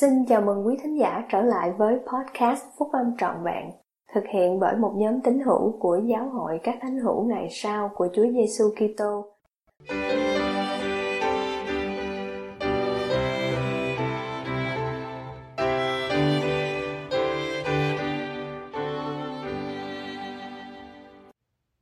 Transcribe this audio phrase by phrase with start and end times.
[0.00, 3.70] Xin chào mừng quý thính giả trở lại với podcast Phúc Âm Trọn Vẹn,
[4.14, 7.90] thực hiện bởi một nhóm tín hữu của Giáo hội các thánh hữu ngày sau
[7.94, 9.24] của Chúa Giêsu Kitô.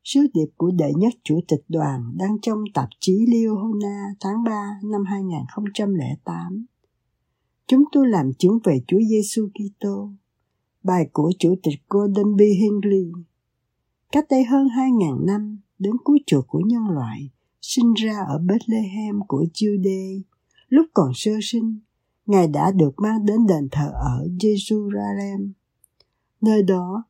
[0.05, 4.79] Sứ điệp của đệ nhất chủ tịch đoàn đăng trong tạp chí Liahona tháng 3
[4.83, 6.67] năm 2008
[7.67, 10.11] Chúng tôi làm chứng về Chúa Giêsu Kitô.
[10.83, 12.41] Bài của Chủ tịch Gordon B.
[12.41, 13.13] Hinckley.
[14.13, 19.21] Cách đây hơn 2.000 năm, đến cuối chuột của nhân loại, sinh ra ở Bethlehem
[19.29, 20.23] của Jude.
[20.69, 21.79] Lúc còn sơ sinh,
[22.27, 25.51] Ngài đã được mang đến đền thờ ở Jerusalem.
[26.41, 27.05] Nơi đó,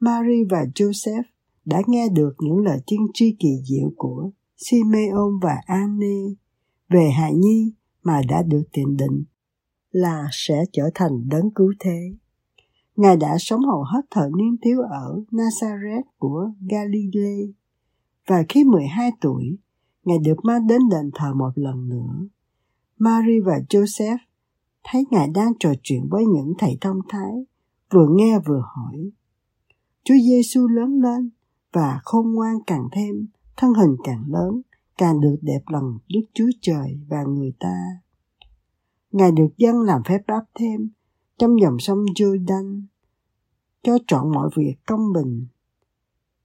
[0.00, 1.22] Mary và Joseph
[1.64, 6.34] đã nghe được những lời tiên tri kỳ diệu của Simeon và Anne
[6.88, 9.24] về hài nhi mà đã được tiền định
[9.94, 12.14] là sẽ trở thành đấng cứu thế.
[12.96, 17.46] Ngài đã sống hầu hết thời niên thiếu ở Nazareth của Galilee
[18.26, 19.56] và khi 12 tuổi,
[20.04, 22.26] Ngài được mang đến đền thờ một lần nữa.
[22.98, 24.18] Mary và Joseph
[24.84, 27.46] thấy Ngài đang trò chuyện với những thầy thông thái,
[27.90, 29.10] vừa nghe vừa hỏi.
[30.04, 31.30] Chúa Giêsu lớn lên
[31.72, 34.62] và khôn ngoan càng thêm, thân hình càng lớn,
[34.98, 38.03] càng được đẹp lòng Đức Chúa Trời và người ta.
[39.14, 40.88] Ngài được dân làm phép báp thêm
[41.38, 42.82] trong dòng sông Jordan
[43.82, 45.46] cho trọn mọi việc công bình.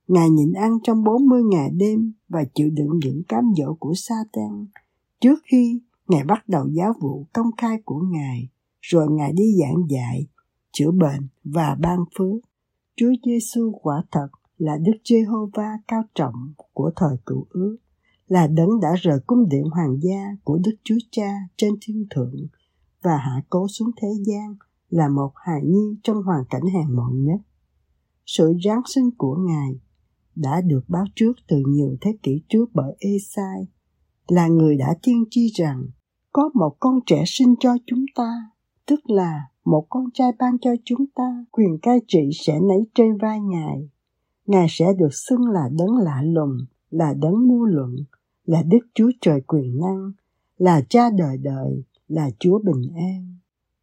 [0.07, 4.65] Ngài nhịn ăn trong 40 ngày đêm và chịu đựng những cám dỗ của Satan
[5.21, 8.49] trước khi Ngài bắt đầu giáo vụ công khai của Ngài,
[8.81, 10.27] rồi Ngài đi giảng dạy,
[10.71, 12.41] chữa bệnh và ban phước.
[12.95, 17.77] Chúa Giêsu quả thật là Đức Giê-hô-va cao trọng của thời cựu ước,
[18.27, 22.35] là đấng đã rời cung điện hoàng gia của Đức Chúa Cha trên thiên thượng
[23.01, 24.55] và hạ cố xuống thế gian
[24.89, 27.41] là một hài nhi trong hoàn cảnh hèn mọn nhất.
[28.25, 29.79] Sự giáng sinh của Ngài
[30.35, 33.67] đã được báo trước từ nhiều thế kỷ trước bởi Esai,
[34.27, 35.83] là người đã tiên tri rằng
[36.31, 38.51] có một con trẻ sinh cho chúng ta,
[38.85, 43.17] tức là một con trai ban cho chúng ta, quyền cai trị sẽ nấy trên
[43.17, 43.89] vai Ngài.
[44.45, 46.57] Ngài sẽ được xưng là đấng lạ lùng,
[46.89, 47.95] là đấng mưu luận,
[48.45, 50.11] là Đức Chúa Trời quyền năng,
[50.57, 53.37] là cha đời đời, là Chúa bình an.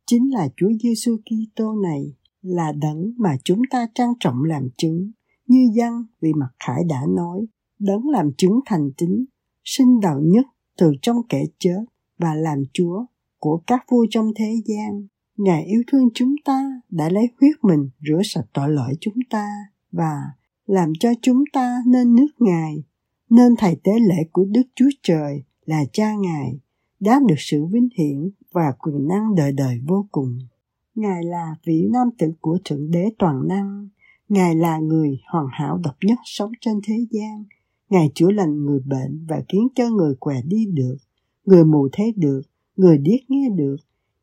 [0.07, 5.11] Chính là Chúa Giêsu Kitô này là đấng mà chúng ta trang trọng làm chứng,
[5.47, 7.47] như dân vì mặt khải đã nói,
[7.79, 9.25] đấng làm chứng thành tín,
[9.65, 10.47] sinh đầu nhất
[10.79, 11.85] từ trong kẻ chết
[12.19, 13.05] và làm Chúa
[13.39, 15.07] của các vua trong thế gian.
[15.37, 19.49] Ngài yêu thương chúng ta đã lấy huyết mình rửa sạch tội lỗi chúng ta
[19.93, 20.21] và
[20.67, 22.85] làm cho chúng ta nên nước Ngài,
[23.31, 26.59] nên thầy tế lễ của Đức Chúa Trời là cha Ngài
[27.07, 30.39] đã được sự vinh hiển và quyền năng đời đời vô cùng.
[30.95, 33.89] Ngài là vị nam tử của Thượng Đế toàn năng.
[34.29, 37.45] Ngài là người hoàn hảo độc nhất sống trên thế gian.
[37.91, 40.97] Ngài chữa lành người bệnh và khiến cho người què đi được,
[41.45, 42.41] người mù thấy được,
[42.77, 43.77] người điếc nghe được.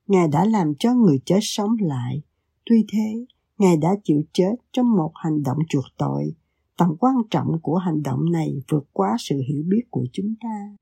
[0.07, 2.21] Ngài đã làm cho người chết sống lại.
[2.65, 3.25] Tuy thế,
[3.57, 6.33] Ngài đã chịu chết trong một hành động chuộc tội.
[6.77, 10.75] Tầm quan trọng của hành động này vượt quá sự hiểu biết của chúng ta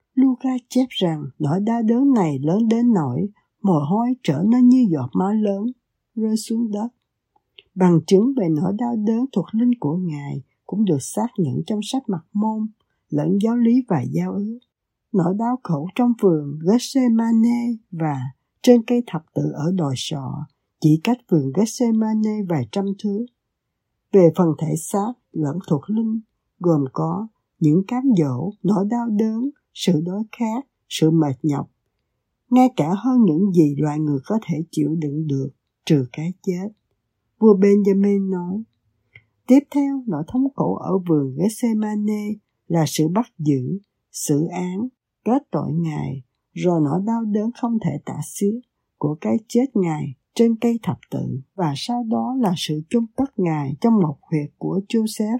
[0.43, 3.29] ra chép rằng nỗi đau đớn này lớn đến nỗi
[3.61, 5.65] mồ hôi trở nên như giọt máu lớn
[6.15, 6.87] rơi xuống đất.
[7.75, 11.79] Bằng chứng về nỗi đau đớn thuộc linh của Ngài cũng được xác nhận trong
[11.83, 12.67] sách mặt môn,
[13.09, 14.59] lẫn giáo lý và giao ước.
[15.11, 18.17] Nỗi đau khổ trong vườn Gethsemane và
[18.61, 20.45] trên cây thập tự ở đồi sọ
[20.79, 23.25] chỉ cách vườn Gethsemane vài trăm thước.
[24.11, 26.19] Về phần thể xác lẫn thuộc linh
[26.59, 27.27] gồm có
[27.59, 31.71] những cám dỗ, nỗi đau đớn, sự đói khát, sự mệt nhọc,
[32.49, 35.49] ngay cả hơn những gì loài người có thể chịu đựng được,
[35.85, 36.69] trừ cái chết.
[37.39, 38.63] Vua Benjamin nói,
[39.47, 42.33] Tiếp theo, nỗi thống khổ ở vườn Gethsemane
[42.67, 43.79] là sự bắt giữ,
[44.11, 44.87] xử án,
[45.25, 48.53] kết tội Ngài, rồi nỗi đau đớn không thể tả xiết
[48.97, 51.39] của cái chết Ngài trên cây thập tự.
[51.55, 55.37] Và sau đó là sự chôn cất Ngài trong một huyệt của Joseph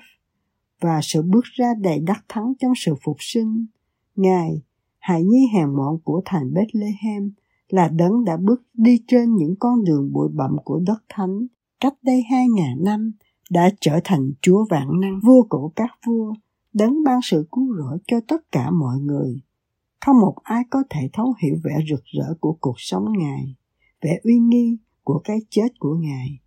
[0.82, 3.66] và sự bước ra đầy đắc thắng trong sự phục sinh.
[4.16, 4.62] Ngài,
[5.00, 7.32] hại nhi hèn mọn của thành Bethlehem,
[7.70, 11.48] là đấng đã bước đi trên những con đường bụi bặm của đất thánh,
[11.80, 13.12] cách đây hai ngàn năm,
[13.50, 16.34] đã trở thành Chúa vạn năng vua của các vua,
[16.74, 19.42] đấng ban sự cứu rỗi cho tất cả mọi người.
[20.06, 23.56] Không một ai có thể thấu hiểu vẻ rực rỡ của cuộc sống Ngài,
[24.02, 26.40] vẻ uy nghi của cái chết của Ngài,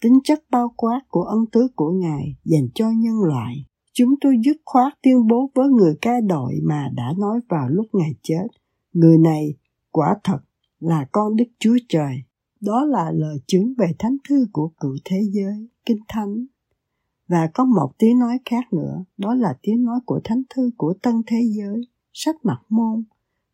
[0.00, 3.66] tính chất bao quát của ân tứ của Ngài dành cho nhân loại.
[4.00, 7.86] Chúng tôi dứt khoát tuyên bố với người ca đội mà đã nói vào lúc
[7.92, 8.46] Ngài chết.
[8.92, 9.54] Người này
[9.90, 10.38] quả thật
[10.80, 12.22] là con Đức Chúa Trời.
[12.60, 16.46] Đó là lời chứng về thánh thư của cựu thế giới, kinh thánh.
[17.28, 20.94] Và có một tiếng nói khác nữa, đó là tiếng nói của thánh thư của
[21.02, 21.80] tân thế giới,
[22.12, 23.04] sách mặt môn.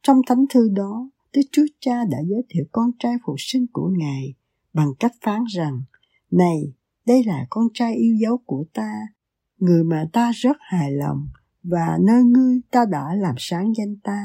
[0.03, 3.91] Trong thánh thư đó, Đức Chúa Cha đã giới thiệu con trai phục sinh của
[3.99, 4.35] Ngài
[4.73, 5.83] bằng cách phán rằng,
[6.31, 6.73] Này,
[7.07, 8.93] đây là con trai yêu dấu của ta,
[9.59, 11.29] người mà ta rất hài lòng,
[11.63, 14.25] và nơi ngươi ta đã làm sáng danh ta.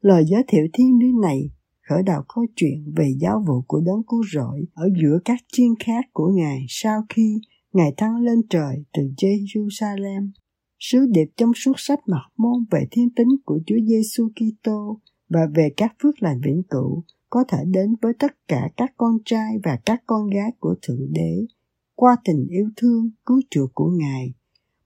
[0.00, 1.50] Lời giới thiệu thiên lý này
[1.88, 5.74] khởi đầu câu chuyện về giáo vụ của đấng cứu rỗi ở giữa các chiên
[5.84, 7.40] khác của Ngài sau khi
[7.72, 10.30] Ngài thăng lên trời từ Jerusalem.
[10.78, 15.40] Sứ điệp trong suốt sách mặt môn về thiên tính của Chúa Giêsu Kitô và
[15.54, 19.58] về các phước lành vĩnh cửu có thể đến với tất cả các con trai
[19.64, 21.46] và các con gái của Thượng Đế
[21.94, 24.34] qua tình yêu thương cứu chuộc của Ngài.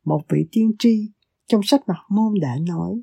[0.04, 1.10] Một vị tiên tri
[1.46, 3.02] trong sách mặt môn đã nói,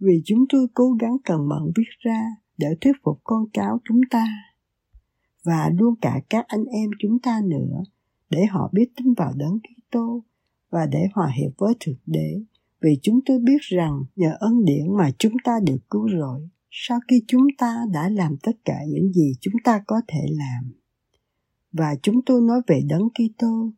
[0.00, 2.22] vì chúng tôi cố gắng cần mẫn viết ra
[2.58, 4.26] để thuyết phục con cháu chúng ta
[5.46, 7.82] và luôn cả các anh em chúng ta nữa
[8.30, 10.24] để họ biết tin vào đấng Kitô
[10.70, 12.42] và để hòa hiệp với Thượng Đế
[12.80, 16.98] vì chúng tôi biết rằng nhờ ân điển mà chúng ta được cứu rỗi sau
[17.08, 20.72] khi chúng ta đã làm tất cả những gì chúng ta có thể làm.
[21.72, 23.72] Và chúng tôi nói về đấng Kitô,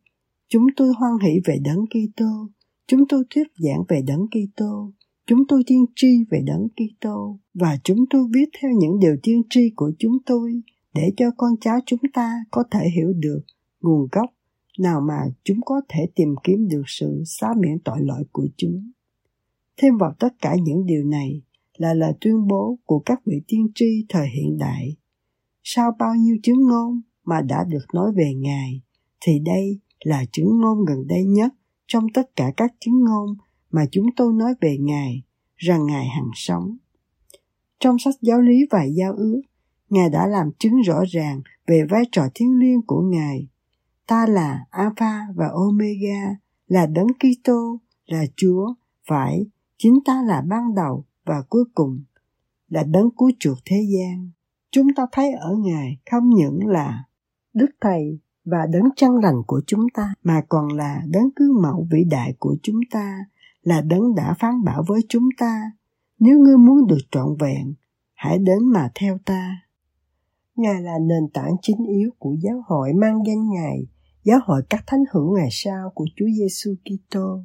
[0.47, 2.49] chúng tôi hoan hỷ về đấng Kitô,
[2.89, 4.91] chúng tôi thuyết giảng về đấng Kitô,
[5.27, 9.41] chúng tôi tiên tri về đấng Kitô và chúng tôi viết theo những điều tiên
[9.49, 10.61] tri của chúng tôi
[10.93, 13.41] để cho con cháu chúng ta có thể hiểu được
[13.81, 14.29] nguồn gốc
[14.79, 18.91] nào mà chúng có thể tìm kiếm được sự xá miễn tội lỗi của chúng.
[19.77, 21.41] Thêm vào tất cả những điều này
[21.77, 24.95] là lời tuyên bố của các vị tiên tri thời hiện đại.
[25.63, 28.81] Sau bao nhiêu chứng ngôn mà đã được nói về Ngài,
[29.21, 31.53] thì đây là chứng ngôn gần đây nhất
[31.89, 33.35] trong tất cả các chứng ngôn
[33.71, 35.23] mà chúng tôi nói về Ngài,
[35.55, 36.77] rằng Ngài hằng sống.
[37.79, 39.41] Trong sách giáo lý và giao ước,
[39.89, 43.47] Ngài đã làm chứng rõ ràng về vai trò thiêng liêng của Ngài.
[44.07, 46.35] Ta là Alpha và Omega,
[46.67, 48.73] là Đấng Kitô, là Chúa,
[49.07, 49.45] phải,
[49.77, 52.03] chính ta là ban đầu và cuối cùng,
[52.67, 54.29] là Đấng cứu chuộc thế gian.
[54.71, 57.03] Chúng ta thấy ở Ngài không những là
[57.53, 58.19] Đức Thầy
[58.51, 62.33] và đấng chân lành của chúng ta mà còn là đấng cứu mẫu vĩ đại
[62.39, 63.25] của chúng ta
[63.61, 65.71] là đấng đã phán bảo với chúng ta
[66.19, 67.73] nếu ngươi muốn được trọn vẹn
[68.13, 69.61] hãy đến mà theo ta
[70.55, 73.87] ngài là nền tảng chính yếu của giáo hội mang danh ngài
[74.23, 77.43] giáo hội các thánh hữu ngày sau của Chúa Giêsu Kitô.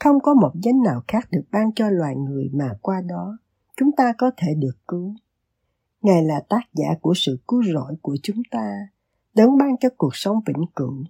[0.00, 3.38] Không có một danh nào khác được ban cho loài người mà qua đó
[3.76, 5.14] chúng ta có thể được cứu.
[6.02, 8.72] Ngài là tác giả của sự cứu rỗi của chúng ta,
[9.38, 11.04] đấng ban cho cuộc sống vĩnh cửu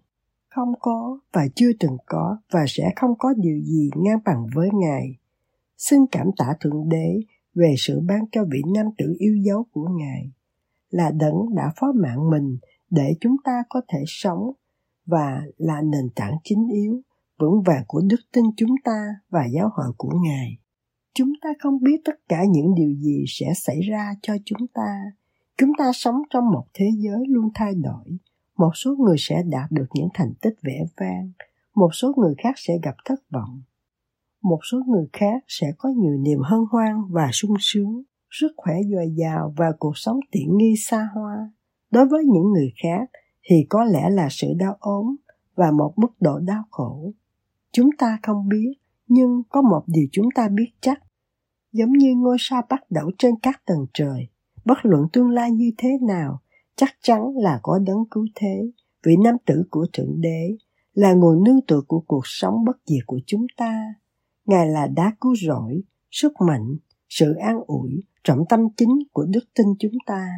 [0.48, 4.68] không có và chưa từng có và sẽ không có điều gì ngang bằng với
[4.72, 5.16] Ngài.
[5.76, 7.20] Xin cảm tạ Thượng Đế
[7.54, 10.32] về sự ban cho vị nam tử yêu dấu của Ngài,
[10.90, 12.58] là đấng đã phó mạng mình
[12.90, 14.52] để chúng ta có thể sống
[15.06, 17.00] và là nền tảng chính yếu,
[17.38, 20.58] vững vàng của đức tin chúng ta và giáo hội của Ngài.
[21.14, 25.04] Chúng ta không biết tất cả những điều gì sẽ xảy ra cho chúng ta.
[25.60, 28.18] Chúng ta sống trong một thế giới luôn thay đổi,
[28.56, 31.30] một số người sẽ đạt được những thành tích vẻ vang.
[31.74, 33.62] Một số người khác sẽ gặp thất vọng.
[34.42, 38.02] Một số người khác sẽ có nhiều niềm hân hoan và sung sướng.
[38.30, 41.50] Sức khỏe dồi dào và cuộc sống tiện nghi xa hoa.
[41.90, 43.10] Đối với những người khác
[43.42, 45.16] thì có lẽ là sự đau ốm
[45.54, 47.12] và một mức độ đau khổ.
[47.72, 48.72] Chúng ta không biết
[49.08, 51.02] nhưng có một điều chúng ta biết chắc.
[51.72, 54.28] Giống như ngôi sao bắt đầu trên các tầng trời
[54.68, 56.40] bất luận tương lai như thế nào
[56.76, 58.70] chắc chắn là có đấng cứu thế,
[59.06, 60.56] vị nam tử của Thượng Đế,
[60.94, 63.94] là nguồn nương tựa của cuộc sống bất diệt của chúng ta.
[64.46, 66.76] Ngài là đá cứu rỗi, sức mạnh,
[67.08, 70.28] sự an ủi, trọng tâm chính của đức tin chúng ta.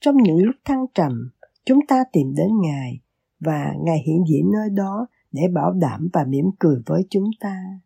[0.00, 1.30] Trong những lúc thăng trầm,
[1.64, 3.00] chúng ta tìm đến Ngài
[3.40, 7.80] và Ngài hiện diện nơi đó để bảo đảm và mỉm cười với chúng ta.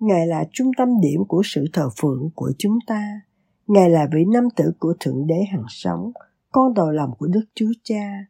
[0.00, 3.20] Ngài là trung tâm điểm của sự thờ phượng của chúng ta.
[3.66, 6.12] Ngài là vị nam tử của Thượng Đế hằng sống,
[6.52, 8.26] con đầu lòng của Đức Chúa Cha,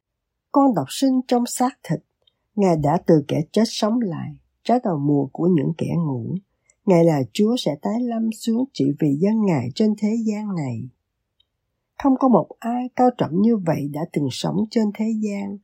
[0.52, 2.00] con độc sinh trong xác thịt,
[2.54, 6.34] Ngài đã từ kẻ chết sống lại, trái đầu mùa của những kẻ ngủ.
[6.86, 10.88] Ngài là Chúa sẽ tái lâm xuống trị vì dân Ngài trên thế gian này.
[12.02, 15.58] Không có một ai cao trọng như vậy đã từng sống trên thế gian.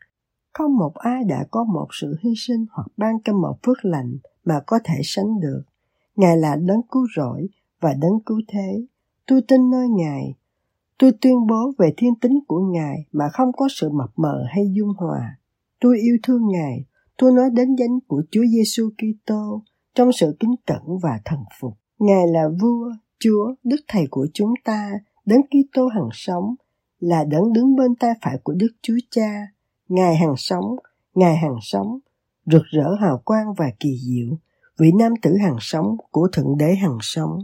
[0.52, 4.18] Không một ai đã có một sự hy sinh hoặc ban cho một phước lành
[4.44, 5.62] mà có thể sánh được.
[6.16, 7.48] Ngài là đấng cứu rỗi
[7.80, 8.87] và đấng cứu thế.
[9.28, 10.35] Tôi tin nơi Ngài,
[10.99, 14.64] Tôi tuyên bố về thiên tính của Ngài mà không có sự mập mờ hay
[14.73, 15.38] dung hòa.
[15.80, 16.85] Tôi yêu thương Ngài,
[17.16, 19.62] tôi nói đến danh của Chúa Giêsu Kitô
[19.94, 21.75] trong sự kính cẩn và thần phục.
[21.99, 24.92] Ngài là vua, Chúa, Đức Thầy của chúng ta,
[25.26, 26.54] đấng Kitô hằng sống.
[27.00, 29.47] là đấng đứng bên tay phải của Đức Chúa Cha,
[29.88, 30.64] Ngài hằng sống,
[31.14, 31.99] Ngài hằng sống,
[32.47, 34.37] rực rỡ hào quang và kỳ diệu,
[34.78, 37.38] vị nam tử hằng sống của Thượng Đế hằng sống.